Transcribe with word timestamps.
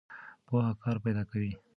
پوهه 0.47 0.71
کار 0.83 0.95
پیدا 1.05 1.23
کوي. 1.31 1.51